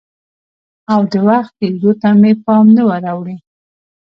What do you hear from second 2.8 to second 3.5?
وراوړي؟